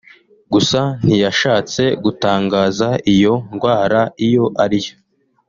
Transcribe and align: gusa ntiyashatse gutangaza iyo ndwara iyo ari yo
gusa 0.53 0.79
ntiyashatse 1.03 1.83
gutangaza 2.03 2.87
iyo 3.13 3.33
ndwara 3.53 4.01
iyo 4.27 4.45
ari 4.63 4.79
yo 4.85 4.93